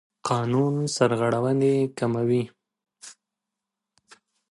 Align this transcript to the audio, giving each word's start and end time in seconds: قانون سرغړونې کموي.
قانون 0.29 0.73
سرغړونې 0.95 1.75
کموي. 1.97 2.43